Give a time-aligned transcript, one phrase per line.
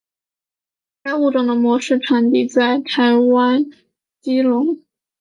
[1.03, 3.67] 该物种的模式产地在台湾
[4.19, 4.81] 基隆。